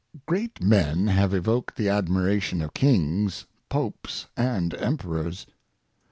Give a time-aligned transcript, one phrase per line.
[0.25, 5.45] Great men have evoked the admiration of kings, popes and emperors.